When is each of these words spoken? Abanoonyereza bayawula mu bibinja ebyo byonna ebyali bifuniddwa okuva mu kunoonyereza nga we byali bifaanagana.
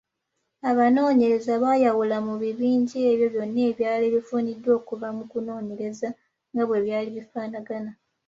Abanoonyereza 0.69 1.51
bayawula 1.63 2.17
mu 2.27 2.33
bibinja 2.41 2.97
ebyo 3.11 3.27
byonna 3.33 3.61
ebyali 3.69 4.05
bifuniddwa 4.15 4.71
okuva 4.79 5.07
mu 5.17 5.23
kunoonyereza 5.31 6.07
nga 6.53 6.63
we 6.69 6.77
byali 6.85 7.09
bifaanagana. 7.17 7.91